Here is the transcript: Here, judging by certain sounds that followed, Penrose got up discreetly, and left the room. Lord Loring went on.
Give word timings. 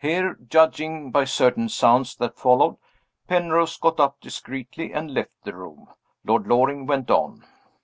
Here, 0.00 0.36
judging 0.48 1.12
by 1.12 1.22
certain 1.24 1.68
sounds 1.68 2.16
that 2.16 2.36
followed, 2.36 2.78
Penrose 3.28 3.76
got 3.78 4.00
up 4.00 4.18
discreetly, 4.20 4.92
and 4.92 5.14
left 5.14 5.30
the 5.44 5.54
room. 5.54 5.86
Lord 6.24 6.48
Loring 6.48 6.84
went 6.86 7.12
on. 7.12 7.44